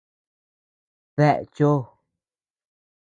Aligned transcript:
¿Dae 1.17 1.43
cho? 1.55 1.71